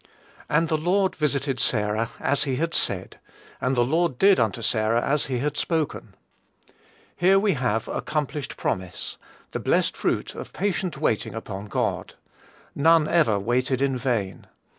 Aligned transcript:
"And 0.49 0.67
the 0.67 0.79
Lord 0.79 1.15
visited 1.15 1.59
Sarah, 1.59 2.09
as 2.19 2.45
he 2.45 2.55
had 2.55 2.73
said, 2.73 3.19
and 3.61 3.75
the 3.75 3.83
Lord 3.85 4.17
did 4.17 4.39
unto 4.39 4.63
Sarah 4.63 4.99
as 5.03 5.27
he 5.27 5.37
had 5.37 5.55
spoken." 5.55 6.15
Here 7.15 7.37
we 7.37 7.53
have 7.53 7.87
accomplished 7.87 8.57
promise, 8.57 9.19
the 9.51 9.59
blessed 9.59 9.95
fruit 9.95 10.33
of 10.33 10.53
patient 10.53 10.97
waiting 10.97 11.35
upon 11.35 11.67
God. 11.67 12.15
None 12.73 13.07
ever 13.07 13.37
waited 13.37 13.79
in 13.79 13.95
vain. 13.95 14.47